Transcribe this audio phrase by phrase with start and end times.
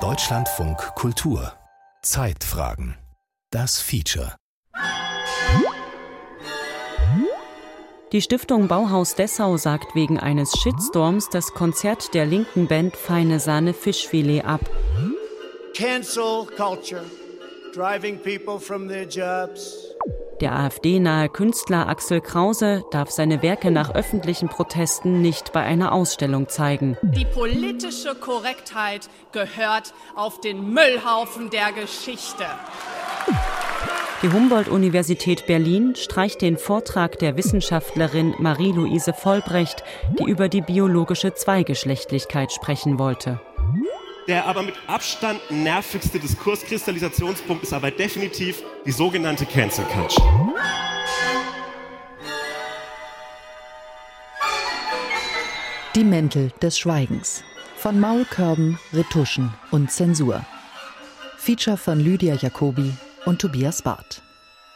[0.00, 1.52] Deutschlandfunk Kultur
[2.00, 2.96] Zeitfragen
[3.50, 4.34] Das Feature
[8.12, 13.74] Die Stiftung Bauhaus Dessau sagt wegen eines Shitstorms das Konzert der linken Band Feine Sahne
[13.74, 14.62] Fischfilet ab.
[15.74, 17.04] Cancel culture,
[17.74, 19.91] driving people from their jobs.
[20.42, 26.48] Der AfD-nahe Künstler Axel Krause darf seine Werke nach öffentlichen Protesten nicht bei einer Ausstellung
[26.48, 26.96] zeigen.
[27.00, 32.42] Die politische Korrektheit gehört auf den Müllhaufen der Geschichte.
[34.24, 39.84] Die Humboldt-Universität Berlin streicht den Vortrag der Wissenschaftlerin Marie-Louise Vollbrecht,
[40.18, 43.40] die über die biologische Zweigeschlechtlichkeit sprechen wollte.
[44.28, 50.54] Der aber mit Abstand nervigste Diskurskristallisationspunkt ist aber definitiv die sogenannte Cancel Culture.
[55.96, 57.42] Die Mäntel des Schweigens
[57.76, 60.44] von Maulkörben, Retuschen und Zensur.
[61.36, 62.92] Feature von Lydia Jacobi
[63.26, 64.22] und Tobias Barth.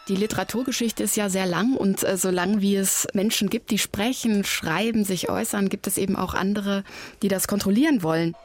[0.09, 4.45] Die Literaturgeschichte ist ja sehr lang und äh, solange wie es Menschen gibt, die sprechen,
[4.45, 6.85] schreiben, sich äußern, gibt es eben auch andere,
[7.23, 8.37] die das kontrollieren wollen.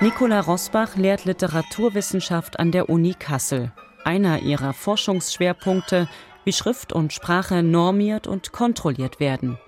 [0.00, 3.72] Nicola Rosbach lehrt Literaturwissenschaft an der Uni Kassel.
[4.04, 6.06] Einer ihrer Forschungsschwerpunkte,
[6.44, 9.58] wie Schrift und Sprache normiert und kontrolliert werden.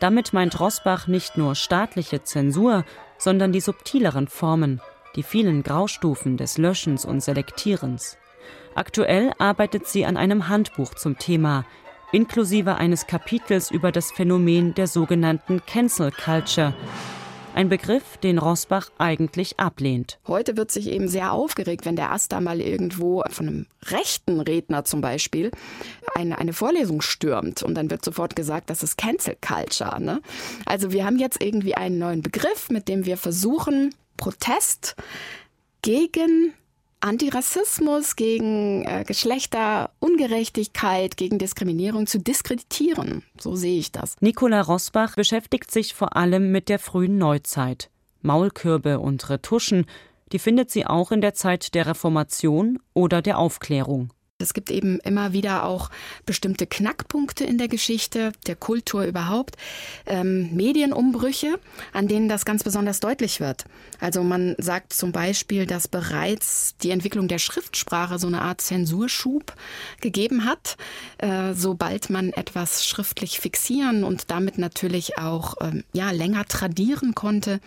[0.00, 2.86] Damit meint Rosbach nicht nur staatliche Zensur,
[3.18, 4.80] sondern die subtileren Formen,
[5.14, 8.16] die vielen Graustufen des Löschens und Selektierens.
[8.78, 11.66] Aktuell arbeitet sie an einem Handbuch zum Thema,
[12.12, 16.76] inklusive eines Kapitels über das Phänomen der sogenannten Cancel Culture,
[17.56, 20.20] ein Begriff, den Rosbach eigentlich ablehnt.
[20.28, 24.84] Heute wird sich eben sehr aufgeregt, wenn der Asta mal irgendwo von einem rechten Redner
[24.84, 25.50] zum Beispiel
[26.14, 30.00] eine, eine Vorlesung stürmt und dann wird sofort gesagt, das ist Cancel Culture.
[30.00, 30.22] Ne?
[30.66, 34.94] Also wir haben jetzt irgendwie einen neuen Begriff, mit dem wir versuchen, Protest
[35.82, 36.54] gegen
[37.00, 43.22] Antirassismus, gegen äh, Geschlechterungerechtigkeit, gegen Diskriminierung zu diskreditieren.
[43.38, 44.16] So sehe ich das.
[44.20, 47.90] Nicola Rosbach beschäftigt sich vor allem mit der frühen Neuzeit.
[48.22, 49.86] Maulkürbe und Retuschen,
[50.32, 54.12] die findet sie auch in der Zeit der Reformation oder der Aufklärung.
[54.40, 55.90] Es gibt eben immer wieder auch
[56.24, 59.56] bestimmte Knackpunkte in der Geschichte, der Kultur überhaupt,
[60.06, 61.58] ähm, Medienumbrüche,
[61.92, 63.64] an denen das ganz besonders deutlich wird.
[63.98, 69.54] Also man sagt zum Beispiel, dass bereits die Entwicklung der Schriftsprache so eine Art Zensurschub
[70.00, 70.76] gegeben hat.
[71.18, 77.58] Äh, sobald man etwas schriftlich fixieren und damit natürlich auch ähm, ja, länger tradieren konnte,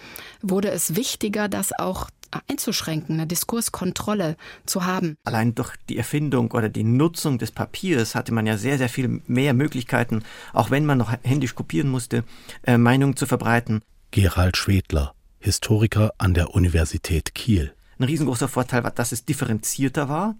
[0.41, 2.07] wurde es wichtiger, dass auch
[2.47, 5.15] einzuschränken, eine Diskurskontrolle zu haben.
[5.23, 9.21] Allein durch die Erfindung oder die Nutzung des Papiers hatte man ja sehr, sehr viel
[9.27, 12.23] mehr Möglichkeiten, auch wenn man noch händisch kopieren musste,
[12.63, 13.81] äh, Meinungen zu verbreiten.
[14.11, 17.73] Gerald Schwedler, Historiker an der Universität Kiel.
[18.01, 20.33] Ein riesengroßer Vorteil war, dass es differenzierter war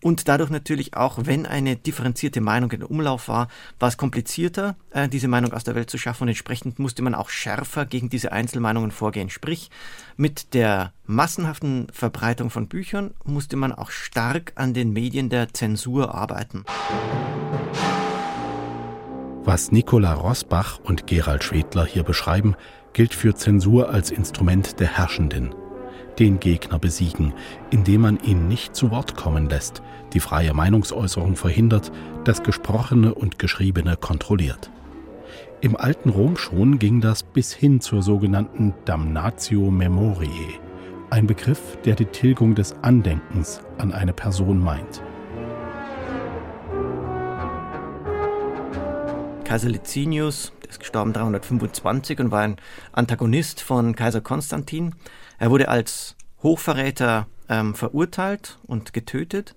[0.00, 3.46] und dadurch natürlich auch, wenn eine differenzierte Meinung in Umlauf war,
[3.78, 7.14] war es komplizierter, äh, diese Meinung aus der Welt zu schaffen und entsprechend musste man
[7.14, 9.30] auch schärfer gegen diese Einzelmeinungen vorgehen.
[9.30, 9.70] Sprich,
[10.16, 16.12] mit der massenhaften Verbreitung von Büchern musste man auch stark an den Medien der Zensur
[16.12, 16.64] arbeiten.
[19.44, 22.56] Was Nicola Rosbach und Gerald Schwedler hier beschreiben,
[22.94, 25.54] gilt für Zensur als Instrument der Herrschenden
[26.18, 27.34] den Gegner besiegen,
[27.70, 29.82] indem man ihn nicht zu Wort kommen lässt,
[30.12, 31.92] die freie Meinungsäußerung verhindert,
[32.24, 34.70] das Gesprochene und Geschriebene kontrolliert.
[35.60, 40.60] Im alten Rom schon ging das bis hin zur sogenannten Damnatio Memoriae,
[41.10, 45.02] ein Begriff, der die Tilgung des Andenkens an eine Person meint.
[49.44, 52.56] Kaiser Licinius, ist gestorben 325 und war ein
[52.92, 54.94] Antagonist von Kaiser Konstantin.
[55.38, 59.54] Er wurde als Hochverräter ähm, verurteilt und getötet.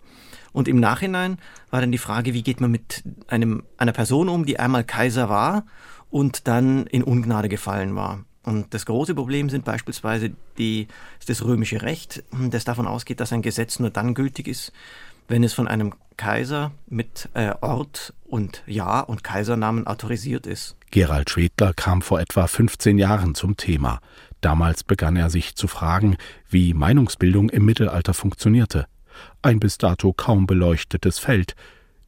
[0.52, 1.38] Und im Nachhinein
[1.70, 5.30] war dann die Frage, wie geht man mit einem, einer Person um, die einmal Kaiser
[5.30, 5.66] war
[6.10, 8.26] und dann in Ungnade gefallen war.
[8.44, 10.88] Und das große Problem sind beispielsweise die,
[11.28, 14.72] das römische Recht, das davon ausgeht, dass ein Gesetz nur dann gültig ist,
[15.28, 20.76] wenn es von einem Kaiser mit äh, Ort und Jahr und Kaisernamen autorisiert ist.
[20.92, 24.02] Gerald Schwedler kam vor etwa 15 Jahren zum Thema.
[24.42, 26.18] Damals begann er sich zu fragen,
[26.50, 28.86] wie Meinungsbildung im Mittelalter funktionierte.
[29.42, 31.56] Ein bis dato kaum beleuchtetes Feld.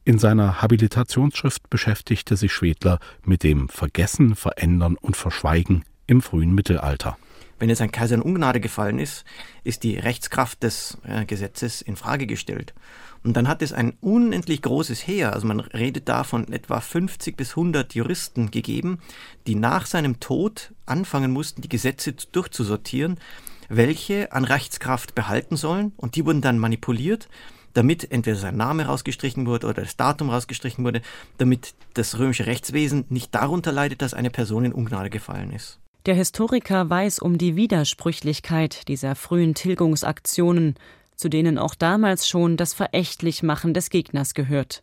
[0.04, 7.16] In seiner Habilitationsschrift beschäftigte sich Schwedler mit dem Vergessen, Verändern und Verschweigen im frühen Mittelalter.
[7.62, 9.24] Wenn jetzt ein Kaiser in Ungnade gefallen ist,
[9.62, 12.74] ist die Rechtskraft des äh, Gesetzes in Frage gestellt.
[13.22, 17.36] Und dann hat es ein unendlich großes Heer, also man redet da von etwa 50
[17.36, 18.98] bis 100 Juristen gegeben,
[19.46, 23.20] die nach seinem Tod anfangen mussten, die Gesetze durchzusortieren,
[23.68, 25.92] welche an Rechtskraft behalten sollen.
[25.96, 27.28] Und die wurden dann manipuliert
[27.74, 31.00] damit entweder sein Name rausgestrichen wurde oder das Datum rausgestrichen wurde,
[31.38, 35.78] damit das römische Rechtswesen nicht darunter leidet, dass eine Person in Ungnade gefallen ist.
[36.04, 40.74] Der Historiker weiß um die Widersprüchlichkeit dieser frühen Tilgungsaktionen,
[41.14, 44.82] zu denen auch damals schon das Verächtlichmachen des Gegners gehört.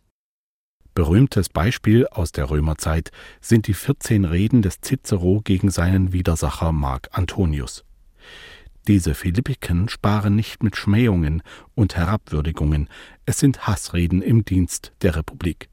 [0.94, 3.10] Berühmtes Beispiel aus der Römerzeit
[3.42, 7.84] sind die 14 Reden des Cicero gegen seinen Widersacher Mark Antonius.
[8.88, 11.42] Diese Philippiken sparen nicht mit Schmähungen
[11.74, 12.88] und Herabwürdigungen,
[13.26, 15.68] es sind Hassreden im Dienst der Republik.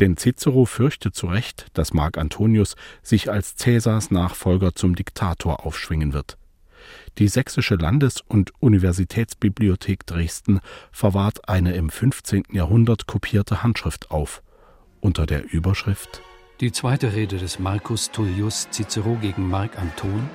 [0.00, 6.12] Denn Cicero fürchtet zu Recht, dass Mark Antonius sich als Cäsars Nachfolger zum Diktator aufschwingen
[6.12, 6.38] wird.
[7.18, 10.60] Die Sächsische Landes- und Universitätsbibliothek Dresden
[10.92, 12.44] verwahrt eine im 15.
[12.52, 14.42] Jahrhundert kopierte Handschrift auf,
[15.00, 16.22] unter der Überschrift
[16.60, 20.28] Die zweite Rede des Marcus Tullius Cicero gegen Mark Anton,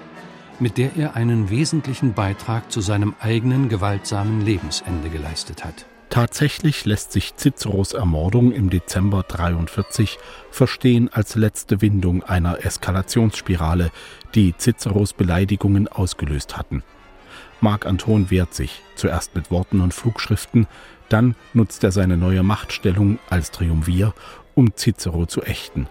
[0.60, 5.86] mit der er einen wesentlichen Beitrag zu seinem eigenen gewaltsamen Lebensende geleistet hat.
[6.14, 10.20] Tatsächlich lässt sich Ciceros Ermordung im Dezember 43
[10.52, 13.90] verstehen als letzte Windung einer Eskalationsspirale,
[14.36, 16.84] die Ciceros Beleidigungen ausgelöst hatten.
[17.62, 20.68] Marc Anton wehrt sich, zuerst mit Worten und Flugschriften,
[21.10, 24.14] dann nutzt er seine neue Machtstellung als Triumvir,
[24.54, 25.88] um Cicero zu ächten.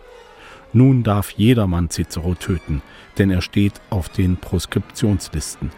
[0.73, 2.81] Nun darf jedermann Cicero töten,
[3.19, 5.73] denn er steht auf den Proskriptionslisten.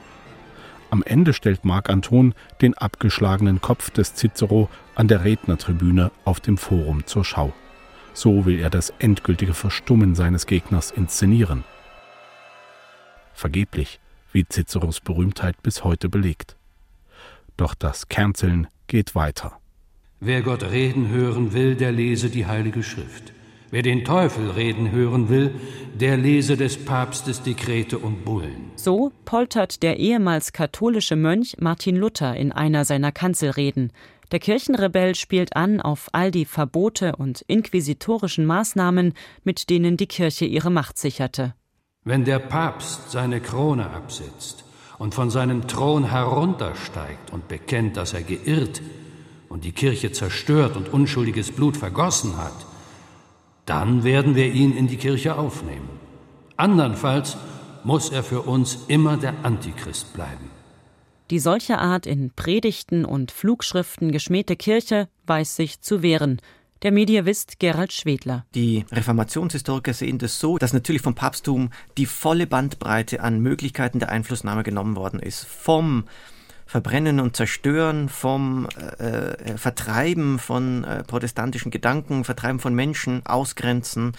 [0.95, 6.57] Am Ende stellt Marc Anton den abgeschlagenen Kopf des Cicero an der Rednertribüne auf dem
[6.57, 7.53] Forum zur Schau.
[8.13, 11.65] So will er das endgültige Verstummen seines Gegners inszenieren.
[13.33, 13.99] Vergeblich,
[14.31, 16.55] wie Ciceros Berühmtheit bis heute belegt.
[17.57, 19.59] Doch das Canceln geht weiter.
[20.21, 23.33] Wer Gott reden hören will, der lese die Heilige Schrift.
[23.75, 25.53] Wer den Teufel reden hören will,
[25.95, 28.71] der lese des Papstes Dekrete und Bullen.
[28.77, 33.91] So poltert der ehemals katholische Mönch Martin Luther in einer seiner Kanzelreden.
[34.31, 39.13] Der Kirchenrebell spielt an auf all die Verbote und inquisitorischen Maßnahmen,
[39.43, 41.55] mit denen die Kirche ihre Macht sicherte.
[42.05, 44.65] Wenn der Papst seine Krone absetzt
[44.99, 48.83] und von seinem Thron heruntersteigt und bekennt, dass er geirrt
[49.49, 52.55] und die Kirche zerstört und unschuldiges Blut vergossen hat,
[53.67, 55.89] dann werden wir ihn in die Kirche aufnehmen.
[56.57, 57.37] Andernfalls
[57.83, 60.51] muss er für uns immer der Antichrist bleiben.
[61.31, 66.41] Die solche Art in Predigten und Flugschriften geschmähte Kirche weiß sich zu wehren.
[66.83, 68.45] Der Medievist Gerald Schwedler.
[68.55, 74.11] Die Reformationshistoriker sehen das so, dass natürlich vom Papsttum die volle Bandbreite an Möglichkeiten der
[74.11, 75.47] Einflussnahme genommen worden ist.
[75.47, 76.05] Vom
[76.67, 78.69] Verbrennen und Zerstören, vom
[78.99, 84.13] äh, äh, Vertreiben von äh, protestantischen Gedanken, Vertreiben von Menschen, Ausgrenzen,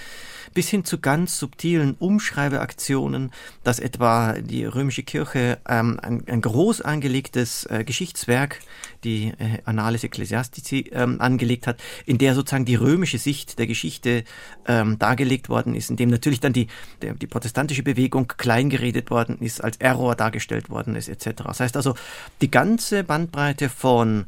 [0.54, 3.32] bis hin zu ganz subtilen Umschreibeaktionen,
[3.64, 8.60] dass etwa die römische Kirche ähm, ein, ein groß angelegtes äh, Geschichtswerk,
[9.06, 14.24] die äh, Annales Ecclesiastici, ähm, angelegt hat, in der sozusagen die römische Sicht der Geschichte
[14.68, 16.68] ähm, dargelegt worden ist, in dem natürlich dann die,
[17.02, 21.44] der, die protestantische Bewegung kleingeredet worden ist, als Error dargestellt worden ist, etc.
[21.46, 21.96] Das heißt also,
[22.42, 24.26] die ganze Bandbreite von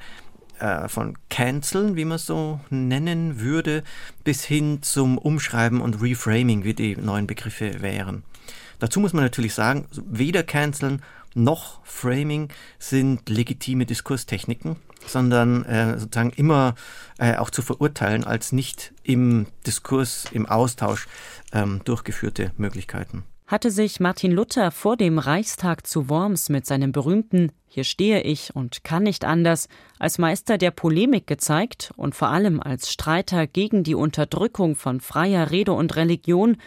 [0.59, 3.83] äh, von Canceln, wie man so nennen würde,
[4.23, 8.23] bis hin zum Umschreiben und Reframing, wie die neuen Begriffe wären.
[8.79, 11.01] Dazu muss man natürlich sagen, weder Canceln
[11.33, 16.75] noch Framing sind legitime Diskurstechniken, sondern äh, sozusagen immer
[17.17, 21.07] äh, auch zu verurteilen als nicht im Diskurs, im Austausch
[21.53, 23.23] ähm, durchgeführte Möglichkeiten.
[23.47, 28.53] Hatte sich Martin Luther vor dem Reichstag zu Worms mit seinem berühmten Hier stehe ich
[28.53, 29.69] und kann nicht anders
[29.99, 35.49] als Meister der Polemik gezeigt und vor allem als Streiter gegen die Unterdrückung von freier
[35.49, 36.57] Rede und Religion,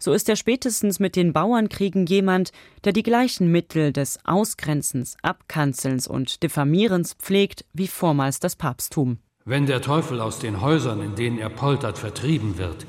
[0.00, 2.50] so ist er spätestens mit den Bauernkriegen jemand,
[2.84, 9.18] der die gleichen Mittel des Ausgrenzens, Abkanzelns und Diffamierens pflegt wie vormals das Papsttum.
[9.44, 12.86] Wenn der Teufel aus den Häusern, in denen er poltert, vertrieben wird,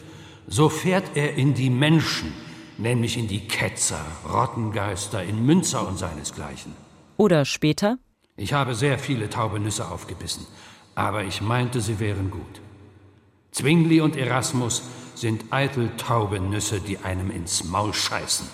[0.48, 2.34] so fährt er in die Menschen,
[2.77, 6.74] nämlich in die Ketzer, Rottengeister, in Münzer und seinesgleichen.
[7.18, 7.98] Oder später?
[8.38, 10.48] Ich habe sehr viele taube Nüsse aufgebissen,
[10.96, 12.62] aber ich meinte, sie wären gut.
[13.51, 14.84] Zwingli und Erasmus
[15.22, 18.48] sind eitel taube Nüsse, die einem ins Maul scheißen.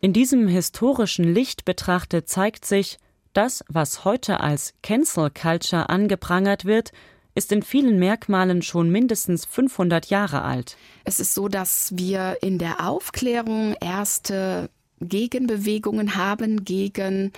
[0.00, 2.98] In diesem historischen Licht betrachtet zeigt sich,
[3.32, 6.92] das, was heute als Cancel Culture angeprangert wird,
[7.34, 10.76] ist in vielen Merkmalen schon mindestens 500 Jahre alt.
[11.04, 17.32] Es ist so, dass wir in der Aufklärung erste Gegenbewegungen haben gegen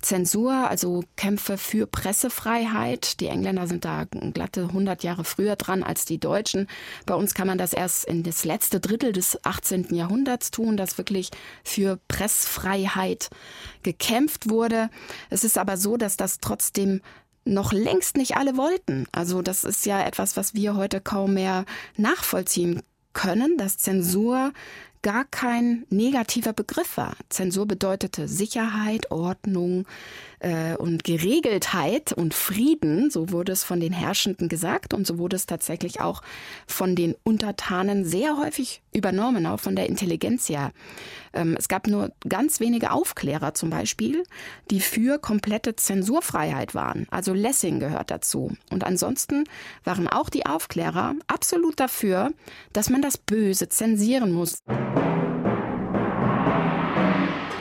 [0.00, 3.20] Zensur, also Kämpfe für Pressefreiheit.
[3.20, 6.68] Die Engländer sind da glatte 100 Jahre früher dran als die Deutschen.
[7.06, 9.94] Bei uns kann man das erst in das letzte Drittel des 18.
[9.94, 11.30] Jahrhunderts tun, dass wirklich
[11.64, 13.30] für Pressfreiheit
[13.82, 14.88] gekämpft wurde.
[15.30, 17.00] Es ist aber so, dass das trotzdem
[17.44, 19.06] noch längst nicht alle wollten.
[19.12, 21.64] Also das ist ja etwas, was wir heute kaum mehr
[21.96, 24.52] nachvollziehen können, dass Zensur
[25.02, 27.16] gar kein negativer Begriff war.
[27.28, 29.84] Zensur bedeutete Sicherheit, Ordnung
[30.38, 35.36] äh, und Geregeltheit und Frieden, so wurde es von den Herrschenden gesagt und so wurde
[35.36, 36.22] es tatsächlich auch
[36.66, 40.70] von den Untertanen sehr häufig übernommen, auch von der Intelligenzia.
[41.32, 44.22] Ähm, es gab nur ganz wenige Aufklärer zum Beispiel,
[44.70, 47.06] die für komplette Zensurfreiheit waren.
[47.10, 48.52] Also Lessing gehört dazu.
[48.70, 49.44] Und ansonsten
[49.84, 52.30] waren auch die Aufklärer absolut dafür,
[52.72, 54.58] dass man das Böse zensieren muss.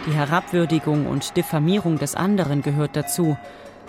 [0.07, 3.38] Die Herabwürdigung und Diffamierung des anderen gehört dazu.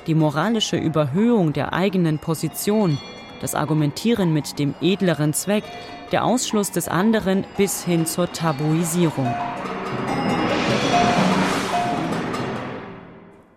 [0.07, 2.99] Die moralische Überhöhung der eigenen Position,
[3.41, 5.65] das Argumentieren mit dem edleren Zweck,
[6.13, 9.35] der Ausschluss des anderen bis hin zur Tabuisierung.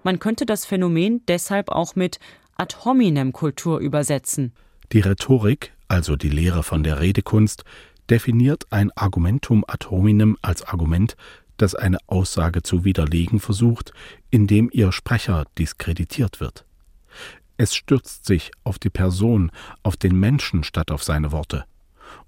[0.04, 2.20] Man könnte das Phänomen deshalb auch mit
[2.58, 4.54] ad hominem Kultur übersetzen.
[4.92, 7.64] Die Rhetorik, also die Lehre von der Redekunst,
[8.10, 11.16] definiert ein Argumentum ad hominem als Argument,
[11.58, 13.94] das eine Aussage zu widerlegen versucht,
[14.30, 16.66] indem ihr Sprecher diskreditiert wird.
[17.58, 19.52] Es stürzt sich auf die Person,
[19.84, 21.66] auf den Menschen statt auf seine Worte.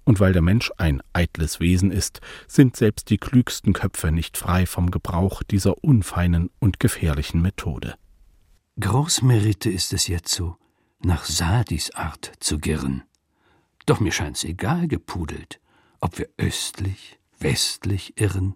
[0.04, 4.66] Und weil der Mensch ein eitles Wesen ist, sind selbst die klügsten Köpfe nicht frei
[4.66, 7.94] vom Gebrauch dieser unfeinen und gefährlichen Methode.
[8.80, 10.56] Großmerite ist es jetzo,
[11.00, 13.02] nach Sadis Art zu girren.
[13.86, 15.60] Doch mir scheint's egal gepudelt,
[16.00, 18.54] ob wir östlich, westlich irren.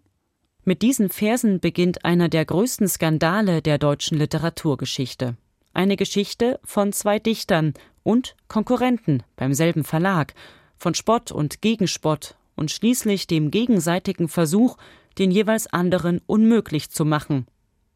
[0.64, 5.37] Mit diesen Versen beginnt einer der größten Skandale der deutschen Literaturgeschichte.
[5.75, 10.34] Eine Geschichte von zwei Dichtern und Konkurrenten beim selben Verlag,
[10.76, 14.76] von Spott und Gegenspott und schließlich dem gegenseitigen Versuch,
[15.18, 17.46] den jeweils anderen unmöglich zu machen.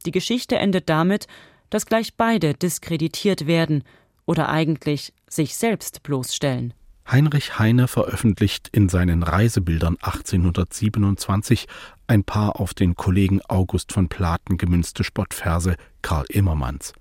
[0.05, 1.27] Die Geschichte endet damit,
[1.71, 3.85] dass gleich beide diskreditiert werden
[4.25, 6.75] oder eigentlich sich selbst bloßstellen.
[7.09, 11.69] Heinrich Heine veröffentlicht in seinen Reisebildern 1827
[12.09, 16.95] ein paar auf den Kollegen August von Platen gemünzte Spottverse Karl Immermanns.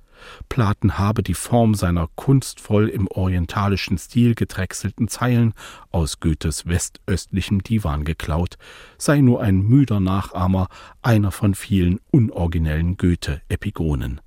[0.48, 5.54] Platen habe die Form seiner kunstvoll im orientalischen Stil gedrechselten Zeilen
[5.92, 8.58] aus Goethes westöstlichem Divan geklaut,
[9.00, 10.68] sei nur ein müder Nachahmer
[11.02, 14.22] einer von vielen unoriginellen Goethe-Epigonen.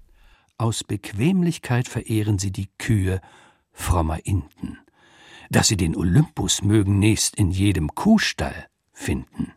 [0.58, 3.20] Aus Bequemlichkeit verehren sie die Kühe
[3.73, 4.78] frommer Inden
[5.50, 9.52] dass sie den Olympus mögen nächst in jedem Kuhstall finden.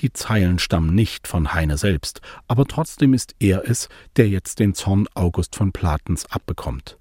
[0.00, 4.74] Die Zeilen stammen nicht von Heine selbst, aber trotzdem ist er es, der jetzt den
[4.74, 6.98] Zorn August von Platens abbekommt.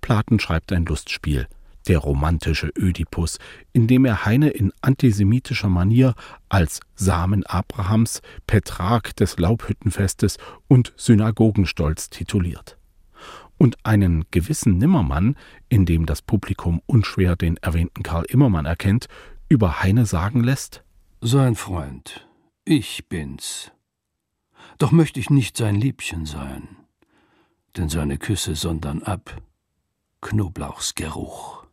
[0.00, 1.46] Platen schreibt ein Lustspiel,
[1.88, 3.38] der romantische Ödipus,
[3.72, 6.14] in dem er Heine in antisemitischer Manier
[6.48, 10.38] als Samen Abrahams, Petrarch des Laubhüttenfestes
[10.68, 12.78] und Synagogenstolz tituliert
[13.62, 15.36] und einen gewissen Nimmermann,
[15.68, 19.06] in dem das Publikum unschwer den erwähnten Karl Immermann erkennt,
[19.48, 20.82] über Heine sagen lässt?
[21.20, 22.26] Sein Freund,
[22.64, 23.70] ich bin's.
[24.78, 26.70] Doch möchte ich nicht sein Liebchen sein,
[27.76, 29.40] denn seine Küsse sondern ab
[30.22, 31.64] Knoblauchsgeruch.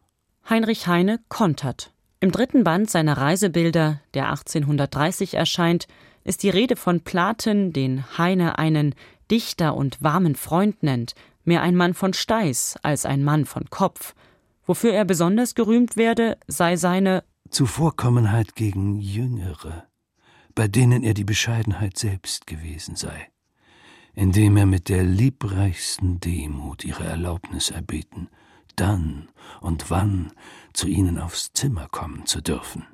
[0.47, 1.91] Heinrich Heine kontert.
[2.19, 5.87] Im dritten Band seiner Reisebilder, der 1830 erscheint,
[6.23, 8.93] ist die Rede von Platen, den Heine einen
[9.31, 14.13] Dichter und warmen Freund nennt, mehr ein Mann von Steiß als ein Mann von Kopf.
[14.65, 19.87] Wofür er besonders gerühmt werde, sei seine Zuvorkommenheit gegen Jüngere,
[20.53, 23.29] bei denen er die Bescheidenheit selbst gewesen sei,
[24.13, 28.29] indem er mit der liebreichsten Demut ihre Erlaubnis erbeten,
[28.75, 29.29] dann
[29.61, 30.31] und wann
[30.73, 32.85] zu ihnen aufs Zimmer kommen zu dürfen.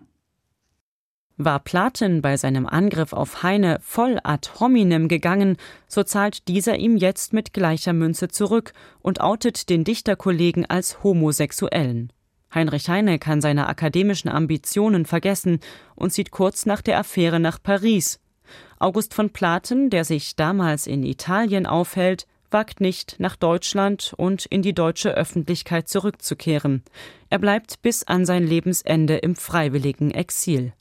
[1.37, 6.95] War Platen bei seinem Angriff auf Heine voll ad hominem gegangen, so zahlt dieser ihm
[6.95, 12.13] jetzt mit gleicher Münze zurück und outet den Dichterkollegen als Homosexuellen.
[12.53, 15.59] Heinrich Heine kann seine akademischen Ambitionen vergessen
[15.95, 18.21] und zieht kurz nach der Affäre nach Paris.
[18.79, 24.61] August von Platen, der sich damals in Italien aufhält, wagt nicht, nach Deutschland und in
[24.61, 26.83] die deutsche Öffentlichkeit zurückzukehren.
[27.29, 30.71] Er bleibt bis an sein Lebensende im freiwilligen Exil.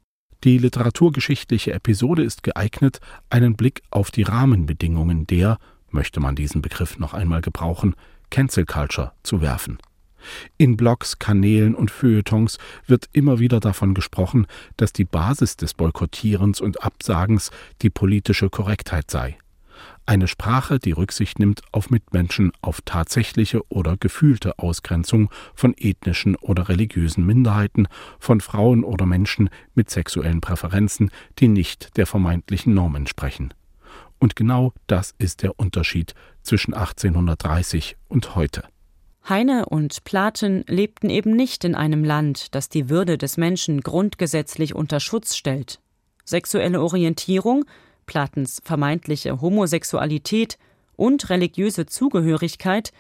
[0.45, 5.57] Die literaturgeschichtliche Episode ist geeignet, einen Blick auf die Rahmenbedingungen der,
[5.91, 7.95] möchte man diesen Begriff noch einmal gebrauchen,
[8.29, 9.79] Cancel Culture zu werfen.
[10.59, 14.47] In Blogs, Kanälen und Feuilletons wird immer wieder davon gesprochen,
[14.77, 19.39] dass die Basis des Boykottierens und Absagens die politische Korrektheit sei.
[20.07, 26.69] Eine Sprache, die Rücksicht nimmt auf Mitmenschen, auf tatsächliche oder gefühlte Ausgrenzung von ethnischen oder
[26.69, 27.89] religiösen Minderheiten,
[28.19, 33.55] von Frauen oder Menschen mit sexuellen Präferenzen, die nicht der vermeintlichen Norm entsprechen.
[34.19, 38.65] Und genau das ist der Unterschied zwischen 1830 und heute.
[39.29, 44.75] Heine und Platen lebten eben nicht in einem Land, das die Würde des Menschen grundgesetzlich
[44.75, 45.81] unter Schutz stellt.
[46.27, 47.65] Sexuelle Orientierung,
[48.07, 50.59] Platens vermeintliche Homosexualität
[50.97, 52.93] und religiöse Zugehörigkeit,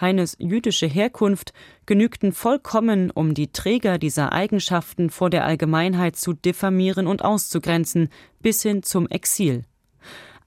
[0.00, 1.52] Heines jüdische Herkunft
[1.86, 8.08] genügten vollkommen, um die Träger dieser Eigenschaften vor der Allgemeinheit zu diffamieren und auszugrenzen,
[8.40, 9.64] bis hin zum Exil.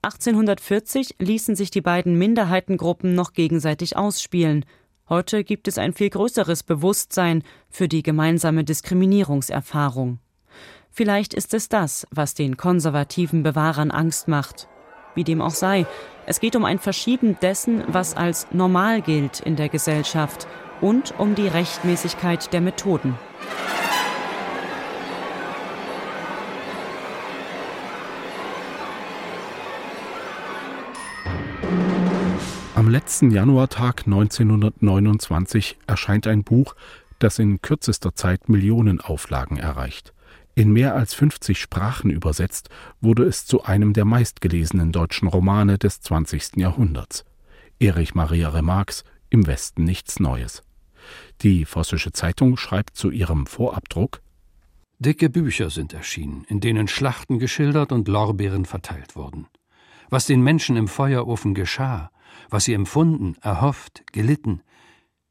[0.02, 4.64] 1840 ließen sich die beiden Minderheitengruppen noch gegenseitig ausspielen.
[5.08, 10.18] Heute gibt es ein viel größeres Bewusstsein für die gemeinsame Diskriminierungserfahrung.
[10.96, 14.66] Vielleicht ist es das, was den konservativen Bewahrern Angst macht.
[15.14, 15.84] Wie dem auch sei,
[16.24, 20.46] es geht um ein Verschieben dessen, was als normal gilt in der Gesellschaft
[20.80, 23.14] und um die Rechtmäßigkeit der Methoden.
[32.74, 36.74] Am letzten Januartag 1929 erscheint ein Buch,
[37.18, 40.14] das in kürzester Zeit Millionen Auflagen erreicht.
[40.58, 42.70] In mehr als 50 Sprachen übersetzt
[43.02, 46.56] wurde es zu einem der meistgelesenen deutschen Romane des 20.
[46.56, 47.26] Jahrhunderts.
[47.78, 50.62] Erich Maria Remarques Im Westen nichts Neues.
[51.42, 54.22] Die Vossische Zeitung schreibt zu ihrem Vorabdruck
[54.98, 59.48] Dicke Bücher sind erschienen, in denen Schlachten geschildert und Lorbeeren verteilt wurden.
[60.08, 62.10] Was den Menschen im Feuerofen geschah,
[62.48, 64.62] was sie empfunden, erhofft, gelitten,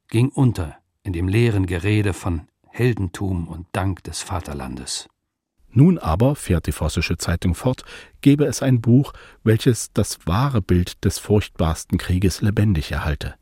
[0.07, 5.07] ging unter in dem leeren Gerede von Heldentum und Dank des Vaterlandes.
[5.75, 7.83] Nun aber, fährt die Vossische Zeitung fort,
[8.21, 9.11] gebe es ein Buch,
[9.43, 13.35] welches das wahre Bild des furchtbarsten Krieges lebendig erhalte.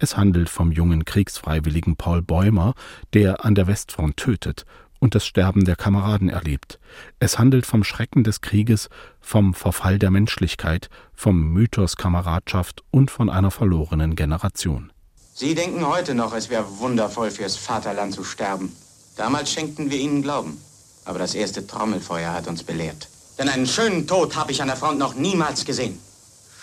[0.00, 2.74] Es handelt vom jungen Kriegsfreiwilligen Paul Bäumer,
[3.14, 4.64] der an der Westfront tötet
[4.98, 6.80] und das Sterben der Kameraden erlebt.
[7.20, 8.88] Es handelt vom Schrecken des Krieges,
[9.20, 14.92] vom Verfall der Menschlichkeit, vom Mythos Kameradschaft und von einer verlorenen Generation.
[15.34, 18.72] Sie denken heute noch, es wäre wundervoll fürs Vaterland zu sterben.
[19.16, 20.58] Damals schenkten wir ihnen Glauben.
[21.04, 23.08] Aber das erste Trommelfeuer hat uns belehrt.
[23.38, 25.98] Denn einen schönen Tod habe ich an der Front noch niemals gesehen.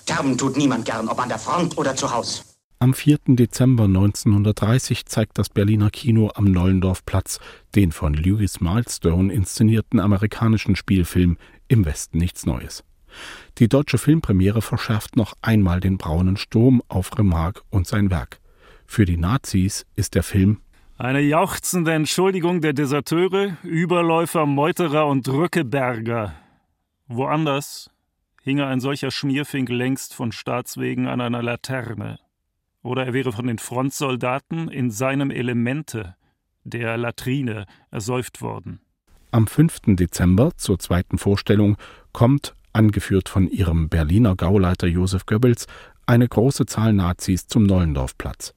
[0.04, 2.43] Sterben tut niemand gern, ob an der Front oder zu Hause.
[2.80, 3.17] Am 4.
[3.30, 7.39] Dezember 1930 zeigt das Berliner Kino am Nollendorfplatz
[7.73, 12.84] den von Lewis Milestone inszenierten amerikanischen Spielfilm Im Westen nichts Neues.
[13.58, 18.39] Die deutsche Filmpremiere verschärft noch einmal den braunen Sturm auf Remarque und sein Werk.
[18.86, 20.62] Für die Nazis ist der Film
[20.98, 26.34] eine jauchzende Entschuldigung der Deserteure, Überläufer, Meuterer und Drückeberger.
[27.08, 27.92] Woanders
[28.42, 32.20] hinge ein solcher Schmierfink längst von Staatswegen an einer Laterne
[32.88, 36.16] oder er wäre von den Frontsoldaten in seinem Elemente,
[36.64, 38.80] der Latrine, ersäuft worden.
[39.32, 39.96] Am 5.
[39.98, 41.76] Dezember zur zweiten Vorstellung
[42.14, 45.68] kommt, angeführt von ihrem Berliner Gauleiter Josef Goebbels,
[46.06, 48.54] eine große Zahl Nazis zum Nollendorfplatz.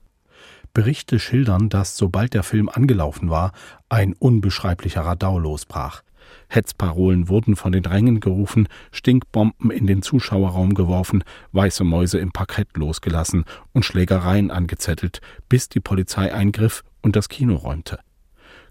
[0.72, 3.52] Berichte schildern, dass sobald der Film angelaufen war,
[3.88, 6.02] ein unbeschreiblicher Radau losbrach.
[6.48, 12.76] Hetzparolen wurden von den Rängen gerufen, Stinkbomben in den Zuschauerraum geworfen, weiße Mäuse im Parkett
[12.76, 17.98] losgelassen und Schlägereien angezettelt, bis die Polizei eingriff und das Kino räumte.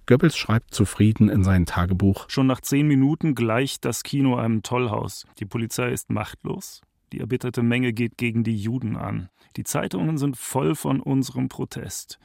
[0.06, 5.28] Goebbels schreibt zufrieden in sein Tagebuch Schon nach zehn Minuten gleicht das Kino einem Tollhaus.
[5.40, 6.82] Die Polizei ist machtlos.
[7.12, 9.30] Die erbitterte Menge geht gegen die Juden an.
[9.56, 12.20] Die Zeitungen sind voll von unserem Protest.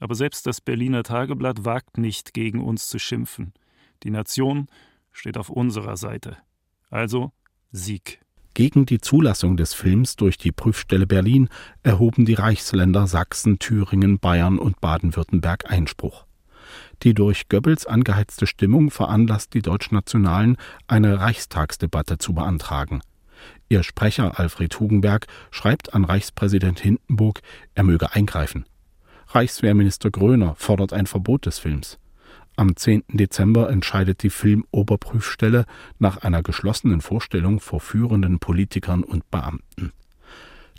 [0.00, 3.52] Aber selbst das Berliner Tageblatt wagt nicht, gegen uns zu schimpfen.
[4.02, 4.66] Die Nation
[5.12, 6.36] steht auf unserer Seite.
[6.90, 7.32] Also
[7.70, 8.20] Sieg.
[8.54, 11.48] Gegen die Zulassung des Films durch die Prüfstelle Berlin
[11.82, 16.24] erhoben die Reichsländer Sachsen, Thüringen, Bayern und Baden-Württemberg Einspruch.
[17.02, 20.56] Die durch Goebbels angeheizte Stimmung veranlasst die Deutschnationalen,
[20.86, 23.00] eine Reichstagsdebatte zu beantragen.
[23.68, 27.40] Ihr Sprecher Alfred Hugenberg schreibt an Reichspräsident Hindenburg,
[27.74, 28.66] er möge eingreifen.
[29.28, 31.98] Reichswehrminister Gröner fordert ein Verbot des Films.
[32.56, 33.02] Am 10.
[33.08, 35.64] Dezember entscheidet die Filmoberprüfstelle
[35.98, 39.92] nach einer geschlossenen Vorstellung vor führenden Politikern und Beamten.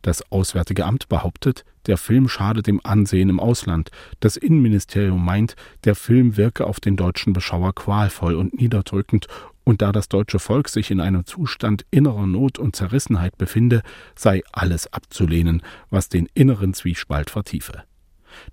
[0.01, 3.89] Das Auswärtige Amt behauptet, der Film schade dem Ansehen im Ausland.
[4.19, 9.27] Das Innenministerium meint, der Film wirke auf den deutschen Beschauer qualvoll und niederdrückend,
[9.65, 13.81] und da das deutsche Volk sich in einem Zustand innerer Not und Zerrissenheit befinde,
[14.15, 17.83] sei alles abzulehnen, was den inneren Zwiespalt vertiefe.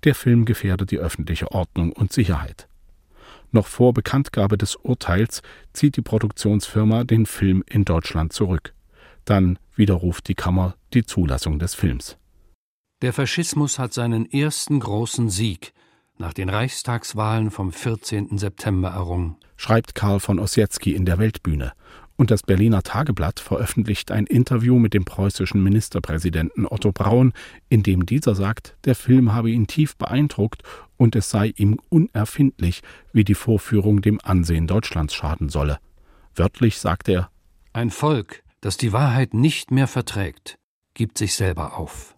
[0.04, 2.66] Der Film gefährde die öffentliche Ordnung und Sicherheit.
[3.52, 5.42] Noch vor Bekanntgabe des Urteils
[5.74, 8.72] zieht die Produktionsfirma den Film in Deutschland zurück.
[9.26, 12.16] Dann widerruft die Kammer die Zulassung des Films.
[13.02, 15.74] Der Faschismus hat seinen ersten großen Sieg
[16.18, 18.38] nach den Reichstagswahlen vom 14.
[18.38, 21.72] September errungen, schreibt Karl von Ossietzky in der Weltbühne.
[22.16, 27.32] Und das Berliner Tageblatt veröffentlicht ein Interview mit dem preußischen Ministerpräsidenten Otto Braun,
[27.68, 30.62] in dem dieser sagt, der Film habe ihn tief beeindruckt
[30.96, 35.78] und es sei ihm unerfindlich, wie die Vorführung dem Ansehen Deutschlands schaden solle.
[36.34, 37.30] Wörtlich sagt er
[37.72, 40.56] Ein Volk, das die Wahrheit nicht mehr verträgt,
[40.94, 42.11] gibt sich selber auf.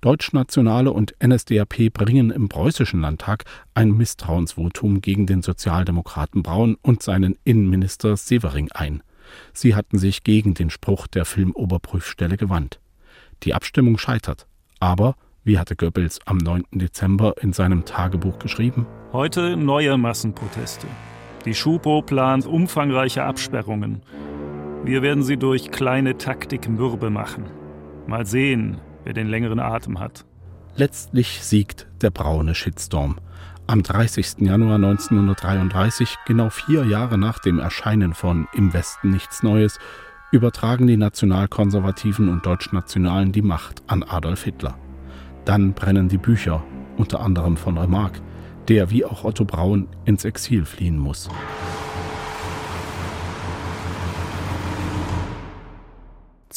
[0.00, 7.36] Deutschnationale und NSDAP bringen im preußischen Landtag ein Misstrauensvotum gegen den Sozialdemokraten Braun und seinen
[7.44, 9.02] Innenminister Severing ein.
[9.52, 12.80] Sie hatten sich gegen den Spruch der Filmoberprüfstelle gewandt.
[13.42, 14.46] Die Abstimmung scheitert.
[14.80, 16.64] Aber, wie hatte Goebbels am 9.
[16.72, 18.86] Dezember in seinem Tagebuch geschrieben?
[19.12, 20.86] Heute neue Massenproteste.
[21.44, 24.02] Die Schupo plant umfangreiche Absperrungen.
[24.84, 27.44] Wir werden sie durch kleine Taktik mürbe machen.
[28.06, 30.24] Mal sehen, wer den längeren Atem hat.
[30.76, 33.18] Letztlich siegt der braune Shitstorm.
[33.66, 34.38] Am 30.
[34.40, 39.78] Januar 1933, genau vier Jahre nach dem Erscheinen von Im Westen nichts Neues,
[40.32, 44.76] übertragen die Nationalkonservativen und Deutschnationalen die Macht an Adolf Hitler.
[45.44, 46.62] Dann brennen die Bücher,
[46.96, 48.20] unter anderem von Remarque,
[48.68, 51.28] der wie auch Otto Braun ins Exil fliehen muss.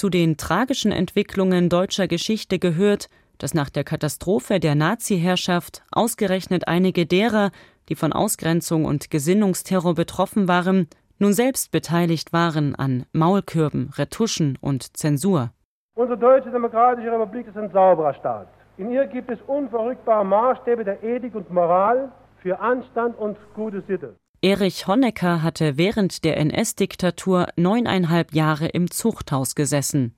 [0.03, 7.05] Zu den tragischen Entwicklungen deutscher Geschichte gehört, dass nach der Katastrophe der Nazi-Herrschaft ausgerechnet einige
[7.05, 7.51] derer,
[7.87, 10.89] die von Ausgrenzung und Gesinnungsterror betroffen waren,
[11.19, 15.51] nun selbst beteiligt waren an Maulkürben, Retuschen und Zensur.
[15.95, 18.49] Unsere Deutsche Demokratische Republik ist ein sauberer Staat.
[18.75, 22.11] In ihr gibt es unverrückbare Maßstäbe der Ethik und Moral
[22.41, 24.17] für Anstand und gute Sitte.
[24.43, 30.13] Erich Honecker hatte während der NS-Diktatur neuneinhalb Jahre im Zuchthaus gesessen.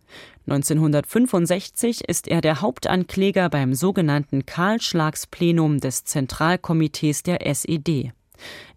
[0.47, 8.13] 1965 ist er der Hauptankläger beim sogenannten Kahlschlagsplenum des Zentralkomitees der SED.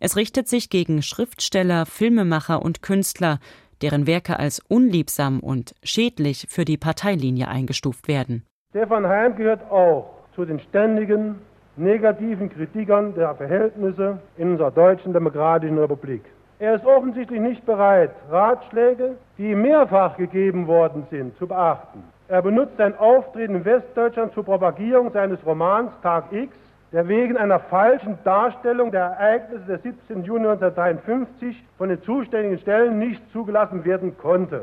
[0.00, 3.38] Es richtet sich gegen Schriftsteller, Filmemacher und Künstler,
[3.80, 8.44] deren Werke als unliebsam und schädlich für die Parteilinie eingestuft werden.
[8.68, 11.36] Stefan Heim gehört auch zu den ständigen
[11.78, 16.24] negativen Kritikern der Verhältnisse in unserer deutschen demokratischen Republik.
[16.58, 22.02] Er ist offensichtlich nicht bereit, Ratschläge, die mehrfach gegeben worden sind, zu beachten.
[22.26, 26.52] Er benutzt sein Auftreten in Westdeutschland zur Propagierung seines Romans Tag X,
[26.92, 30.24] der wegen einer falschen Darstellung der Ereignisse des 17.
[30.24, 34.62] Juni 1953 von den zuständigen Stellen nicht zugelassen werden konnte.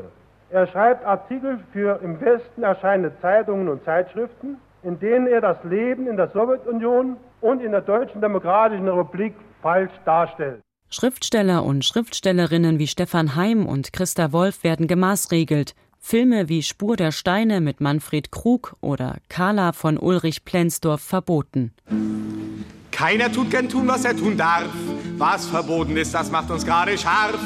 [0.50, 6.06] Er schreibt Artikel für im Westen erscheinende Zeitungen und Zeitschriften, in denen er das Leben
[6.06, 10.62] in der Sowjetunion und in der Deutschen Demokratischen Republik falsch darstellt.
[10.88, 15.74] Schriftsteller und Schriftstellerinnen wie Stefan Heim und Christa Wolf werden gemaßregelt.
[15.98, 21.72] Filme wie Spur der Steine mit Manfred Krug oder Carla von Ulrich Plenzdorf verboten.
[22.92, 24.70] Keiner tut gern tun, was er tun darf.
[25.18, 27.40] Was verboten ist, das macht uns gerade scharf.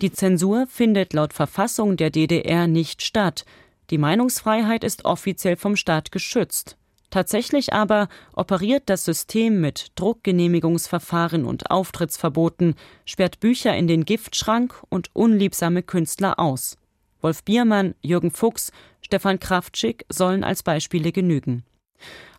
[0.00, 3.44] Die Zensur findet laut Verfassung der DDR nicht statt.
[3.90, 6.76] Die Meinungsfreiheit ist offiziell vom Staat geschützt.
[7.10, 15.14] Tatsächlich aber operiert das System mit Druckgenehmigungsverfahren und Auftrittsverboten, sperrt Bücher in den Giftschrank und
[15.14, 16.76] unliebsame Künstler aus.
[17.20, 21.64] Wolf Biermann, Jürgen Fuchs, Stefan Kraftschick sollen als Beispiele genügen.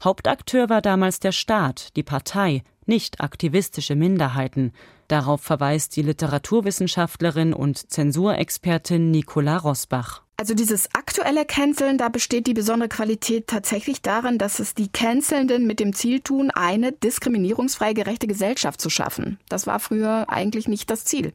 [0.03, 4.73] Hauptakteur war damals der Staat, die Partei, nicht aktivistische Minderheiten.
[5.07, 10.26] Darauf verweist die Literaturwissenschaftlerin und Zensurexpertin Nicola Rosbach.
[10.39, 15.65] Also dieses aktuelle Canceln, da besteht die besondere Qualität tatsächlich darin, dass es die Cancelnden
[15.65, 19.39] mit dem Ziel tun, eine diskriminierungsfrei gerechte Gesellschaft zu schaffen.
[19.49, 21.33] Das war früher eigentlich nicht das Ziel.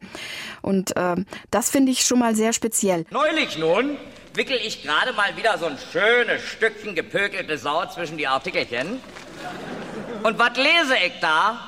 [0.61, 1.17] Und äh,
[1.51, 3.05] das finde ich schon mal sehr speziell.
[3.11, 3.97] Neulich nun
[4.35, 9.01] wickel ich gerade mal wieder so ein schönes Stückchen gepökelte Sau zwischen die Artikelchen.
[10.23, 11.59] Und was lese ich da?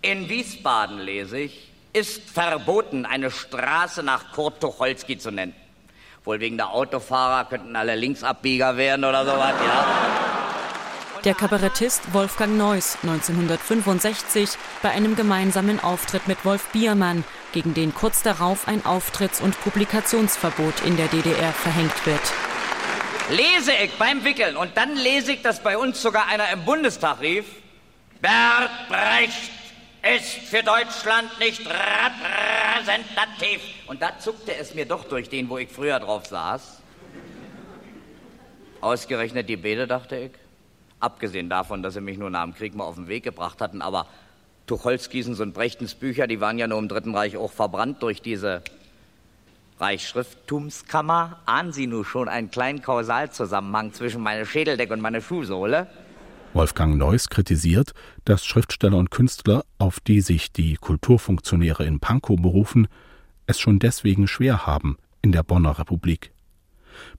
[0.00, 5.65] In Wiesbaden lese ich, ist verboten, eine Straße nach Kurt Tucholsky zu nennen.
[6.26, 9.86] Wohl wegen der Autofahrer könnten alle Linksabbieger werden oder sowas, ja.
[11.24, 14.50] Der Kabarettist Wolfgang Neuss 1965
[14.82, 20.82] bei einem gemeinsamen Auftritt mit Wolf Biermann, gegen den kurz darauf ein Auftritts- und Publikationsverbot
[20.84, 22.20] in der DDR verhängt wird.
[23.30, 27.20] Lese ich beim Wickeln und dann lese ich, dass bei uns sogar einer im Bundestag
[27.20, 27.44] rief,
[28.20, 29.65] Bert Brecht
[30.14, 33.60] ist für Deutschland nicht repräsentativ.
[33.86, 36.82] Und da zuckte es mir doch durch den, wo ich früher drauf saß.
[38.80, 40.30] Ausgerechnet die Bede, dachte ich.
[41.00, 43.82] Abgesehen davon, dass sie mich nur nach dem Krieg mal auf den Weg gebracht hatten,
[43.82, 44.06] aber
[44.66, 48.62] Tucholskis und Brechtens Bücher, die waren ja nur im Dritten Reich auch verbrannt durch diese
[49.78, 51.40] Reichsschrifttumskammer.
[51.46, 55.86] Ahnen Sie nun schon einen kleinen Kausalzusammenhang zwischen meiner Schädeldecke und meiner Schuhsohle?
[56.56, 57.92] Wolfgang Neuss kritisiert,
[58.24, 62.88] dass Schriftsteller und Künstler, auf die sich die Kulturfunktionäre in Pankow berufen,
[63.46, 66.32] es schon deswegen schwer haben in der Bonner Republik.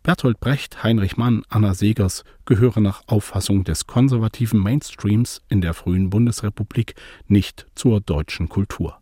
[0.02, 6.10] Bertolt Brecht, Heinrich Mann, Anna Segers gehören nach Auffassung des konservativen Mainstreams in der frühen
[6.10, 6.95] Bundesrepublik
[7.28, 8.97] nicht zur deutschen Kultur.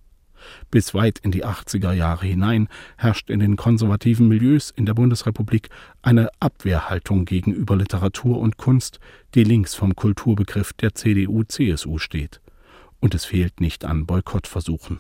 [0.72, 5.70] Bis weit in die 80er Jahre hinein herrscht in den konservativen Milieus in der Bundesrepublik
[6.02, 9.00] eine Abwehrhaltung gegenüber Literatur und Kunst,
[9.34, 12.42] die links vom Kulturbegriff der CDU-CSU steht.
[13.00, 15.00] Und es fehlt nicht an Boykottversuchen.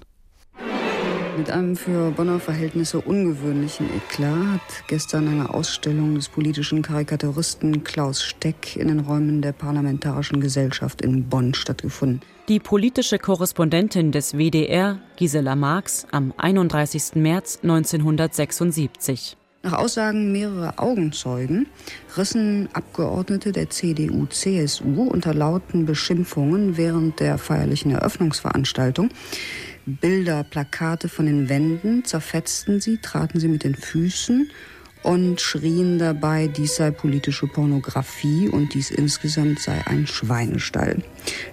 [1.37, 8.23] Mit einem für Bonner Verhältnisse ungewöhnlichen Eklat hat gestern eine Ausstellung des politischen Karikaturisten Klaus
[8.23, 12.21] Steck in den Räumen der Parlamentarischen Gesellschaft in Bonn stattgefunden.
[12.47, 17.15] Die politische Korrespondentin des WDR, Gisela Marx, am 31.
[17.15, 19.35] März 1976.
[19.63, 21.65] Nach Aussagen mehrerer Augenzeugen
[22.15, 29.09] rissen Abgeordnete der CDU-CSU unter lauten Beschimpfungen während der feierlichen Eröffnungsveranstaltung
[29.85, 34.49] Bilder, Plakate von den Wänden, zerfetzten sie, traten sie mit den Füßen
[35.03, 41.03] und schrien dabei, dies sei politische Pornografie und dies insgesamt sei ein Schweinestall.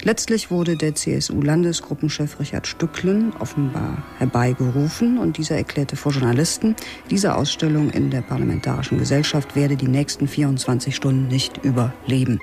[0.03, 6.75] Letztlich wurde der CSU-Landesgruppenchef Richard Stücklen offenbar herbeigerufen und dieser erklärte vor Journalisten,
[7.11, 12.41] diese Ausstellung in der Parlamentarischen Gesellschaft werde die nächsten 24 Stunden nicht überleben.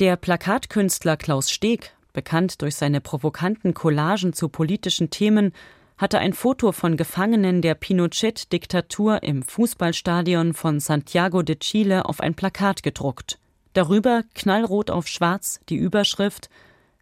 [0.00, 5.52] Der Plakatkünstler Klaus Steg bekannt durch seine provokanten Collagen zu politischen Themen,
[5.98, 12.34] hatte ein Foto von Gefangenen der Pinochet-Diktatur im Fußballstadion von Santiago de Chile auf ein
[12.34, 13.38] Plakat gedruckt.
[13.74, 16.48] Darüber knallrot auf schwarz die Überschrift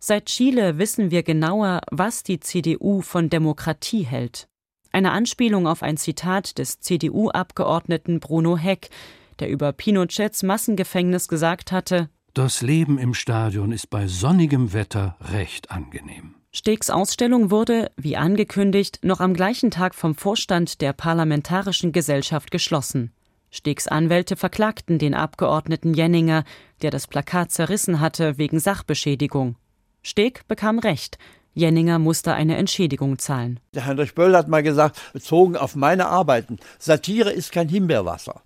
[0.05, 4.49] Seit Chile wissen wir genauer, was die CDU von Demokratie hält.
[4.91, 8.91] Eine Anspielung auf ein Zitat des CDU-Abgeordneten Bruno Heck,
[9.39, 15.71] der über Pinochets Massengefängnis gesagt hatte das Leben im Stadion ist bei sonnigem Wetter recht
[15.71, 16.35] angenehm.
[16.51, 23.13] Stegs Ausstellung wurde, wie angekündigt, noch am gleichen Tag vom Vorstand der Parlamentarischen Gesellschaft geschlossen.
[23.51, 26.45] Stegs Anwälte verklagten den Abgeordneten Jenninger,
[26.81, 29.57] der das Plakat zerrissen hatte, wegen Sachbeschädigung.
[30.03, 31.19] Steg bekam Recht.
[31.55, 33.61] Jenninger musste eine Entschädigung zahlen.
[33.75, 38.43] Der Heinrich Böll hat mal gesagt, bezogen auf meine Arbeiten, Satire ist kein Himbeerwasser.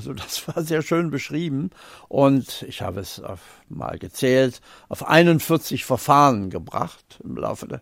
[0.00, 1.68] Also das war sehr schön beschrieben
[2.08, 7.78] und ich habe es auf, mal gezählt, auf 41 Verfahren gebracht im Laufe de,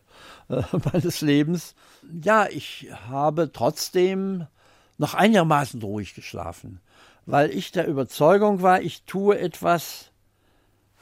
[0.49, 1.77] äh, meines Lebens.
[2.21, 4.49] Ja, ich habe trotzdem
[4.97, 6.81] noch einigermaßen ruhig geschlafen,
[7.25, 10.11] weil ich der Überzeugung war, ich tue etwas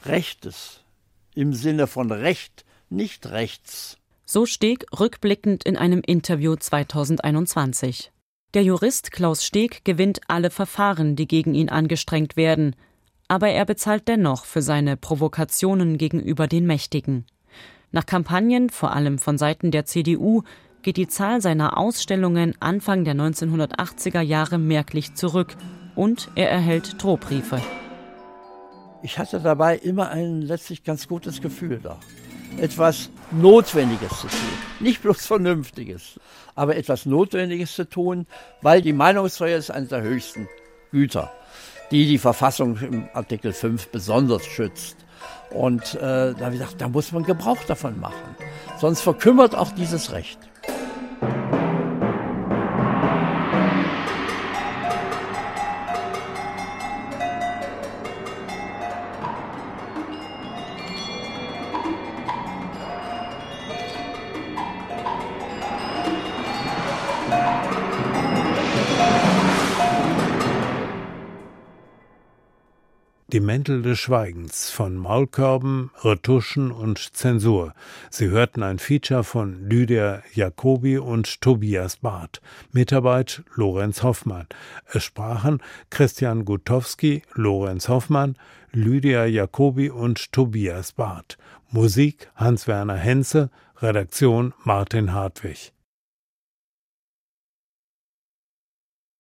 [0.05, 0.85] Rechtes
[1.35, 3.97] im Sinne von Recht, nicht rechts.
[4.27, 8.13] So Steg rückblickend in einem Interview 2021.
[8.57, 12.75] Der Jurist Klaus Steg gewinnt alle Verfahren, die gegen ihn angestrengt werden,
[13.29, 17.27] aber er bezahlt dennoch für seine Provokationen gegenüber den Mächtigen.
[17.93, 20.43] Nach Kampagnen, vor allem von Seiten der CDU,
[20.81, 25.55] geht die Zahl seiner Ausstellungen Anfang der 1980er Jahre merklich zurück
[25.95, 27.61] und er erhält Drohbriefe.
[29.03, 32.01] Ich hatte dabei immer ein letztlich ganz gutes Gefühl da
[32.59, 34.59] etwas Notwendiges zu tun.
[34.81, 36.21] Nicht bloß Vernünftiges,
[36.55, 38.27] aber etwas Notwendiges zu tun,
[38.63, 40.49] weil die Meinungsfreiheit ist eines der höchsten
[40.91, 41.33] Güter,
[41.91, 44.97] die die Verfassung im Artikel 5 besonders schützt.
[45.51, 48.37] Und äh, da habe ich gedacht, da muss man Gebrauch davon machen.
[48.79, 50.39] Sonst verkümmert auch dieses Recht.
[73.67, 77.75] Die Mäntel des Schweigens von Maulkörben, Retuschen und Zensur.
[78.11, 82.41] Sie hörten ein Feature von Lydia Jacobi und Tobias Barth.
[82.71, 84.47] Mitarbeit Lorenz Hoffmann.
[84.93, 88.37] Es sprachen Christian Gutowski, Lorenz Hoffmann,
[88.71, 91.37] Lydia Jacobi und Tobias Barth.
[91.73, 93.51] Musik Hans-Werner Henze,
[93.83, 95.73] Redaktion Martin Hartwig.